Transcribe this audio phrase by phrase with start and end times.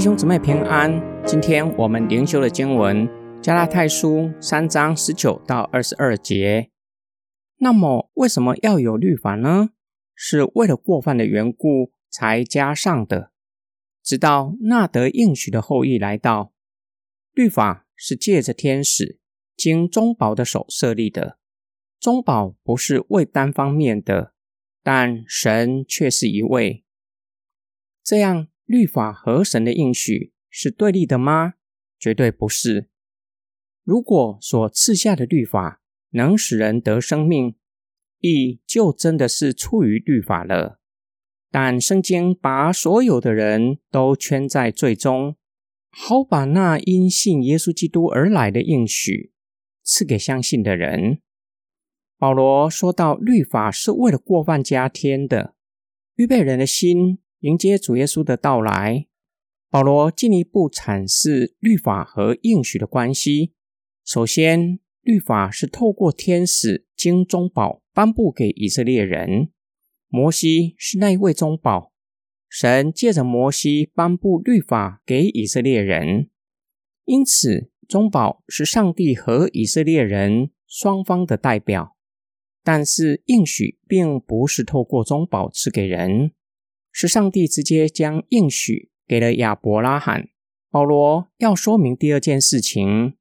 [0.00, 0.90] 弟兄姊妹平安。
[1.26, 3.06] 今天我们灵修的经文
[3.42, 6.70] 《加拉太书》三章十九到二十二节。
[7.58, 9.72] 那么，为什么要有律法呢？
[10.14, 13.30] 是为了过犯的缘故才加上的。
[14.02, 16.54] 直到那得应许的后裔来到，
[17.34, 19.18] 律法是借着天使
[19.54, 21.36] 经中保的手设立的。
[22.00, 24.32] 中保不是为单方面的，
[24.82, 26.86] 但神却是一位。
[28.02, 28.46] 这样。
[28.70, 31.54] 律法和神的应许是对立的吗？
[31.98, 32.88] 绝对不是。
[33.82, 37.56] 如果所赐下的律法能使人得生命，
[38.20, 40.78] 义就真的是出于律法了。
[41.50, 45.34] 但圣经把所有的人都圈在最终，
[45.90, 49.32] 好把那因信耶稣基督而来的应许
[49.82, 51.20] 赐给相信的人。
[52.16, 55.56] 保罗说到，律法是为了过犯加添的，
[56.14, 57.18] 预备人的心。
[57.40, 59.06] 迎接主耶稣的到来，
[59.70, 63.54] 保罗进一步阐释律法和应许的关系。
[64.04, 69.48] 首先，律法是透过天使经中宝颁布给以色列人，
[70.08, 71.92] 摩西是那一位中宝，
[72.46, 76.28] 神借着摩西颁布律法给以色列人，
[77.06, 81.96] 因此中保是上帝和以色列人双方的代表。
[82.62, 86.32] 但是应许并不是透过中保赐给人。
[86.92, 90.28] 是上帝直接将应许给了亚伯拉罕。
[90.70, 93.14] 保罗要说明第二件事情：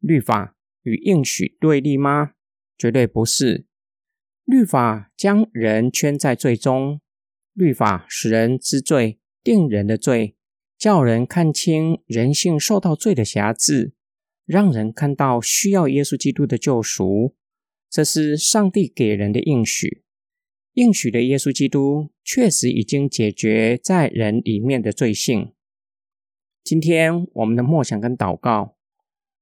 [0.00, 2.32] 律法与应许对立吗？
[2.76, 3.66] 绝对不是。
[4.44, 7.00] 律法将人圈在罪中，
[7.52, 10.36] 律法使人知罪，定人的罪，
[10.78, 13.94] 叫人看清人性受到罪的辖制，
[14.44, 17.34] 让人看到需要耶稣基督的救赎。
[17.88, 20.04] 这是上帝给人的应许。
[20.76, 25.52] 应许的耶稣基督确实已经解决在人里面的罪性。
[26.62, 28.76] 今天我们的默想跟祷告，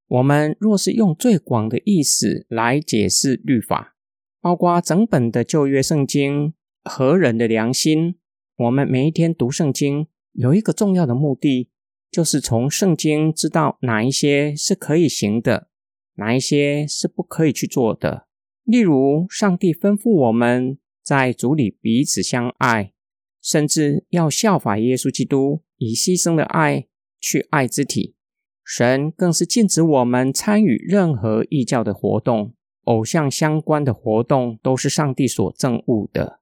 [0.06, 3.96] 我们若是用最广的意思来解释律法，
[4.40, 8.14] 包括整本的旧约圣经和人的良心，
[8.56, 11.68] 我们每一天读圣经有一个重要的目的，
[12.12, 15.68] 就是从圣经知道哪一些是可以行的，
[16.14, 18.28] 哪一些是不可以去做的。
[18.62, 20.78] 例如，上帝吩咐我们。
[21.04, 22.94] 在主里彼此相爱，
[23.42, 26.86] 甚至要效法耶稣基督，以牺牲的爱
[27.20, 28.16] 去爱肢体。
[28.64, 32.54] 神更是禁止我们参与任何异教的活动，
[32.84, 36.40] 偶像相关的活动都是上帝所憎恶的。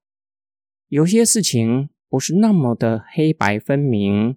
[0.86, 4.36] 有些事情不是那么的黑白分明，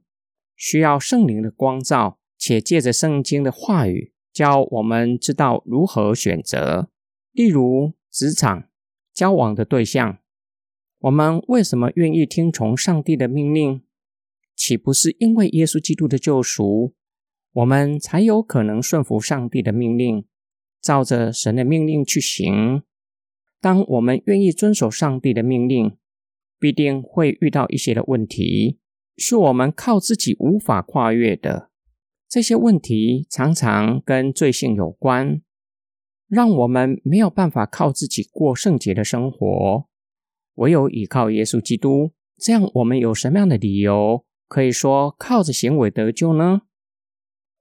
[0.55, 6.89] 需要圣灵的光照，且借着圣经的话语教我们知道如何选择。
[7.31, 8.63] 例如职场。
[9.15, 10.19] 交往的对象，
[10.99, 13.81] 我们为什么愿意听从上帝的命令？
[14.57, 16.93] 岂不是因为耶稣基督的救赎，
[17.53, 20.25] 我们才有可能顺服上帝的命令，
[20.81, 22.83] 照着神的命令去行？
[23.61, 25.95] 当我们愿意遵守上帝的命令，
[26.59, 28.79] 必定会遇到一些的问题，
[29.15, 31.69] 是我们靠自己无法跨越的。
[32.27, 35.41] 这些问题常常跟罪性有关。
[36.35, 39.87] 让我们没有办法靠自己过圣洁的生活，
[40.55, 42.11] 唯有依靠耶稣基督。
[42.37, 46.63] 这样，我们有什么样的理由可以说靠着行为得救呢？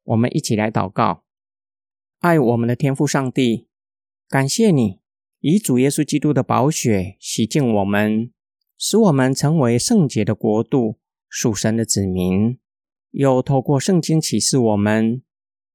[0.03, 1.23] 我们一起来祷告：
[2.19, 3.69] 爱我们的天父上帝，
[4.29, 4.99] 感谢你
[5.39, 8.33] 以主耶稣基督的宝血洗净我们，
[8.77, 10.99] 使我们成为圣洁的国度，
[11.29, 12.59] 属神的子民。
[13.13, 15.23] 又透过圣经启示我们，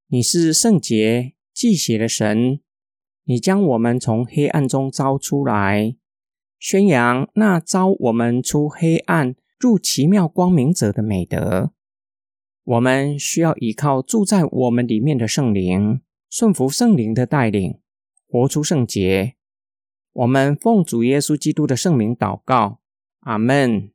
[0.07, 2.59] 你是圣洁、祭血的神。
[3.29, 5.95] 你将我们从黑暗中招出来，
[6.57, 11.71] 宣扬那招我们出黑暗入奇妙光明者的美德。
[12.63, 17.79] 我们需要依靠住在我们里面的圣灵，顺服圣灵的带领，
[18.27, 19.35] 活出圣洁。
[20.13, 22.79] 我们奉主耶稣基督的圣名祷告，
[23.19, 23.91] 阿门。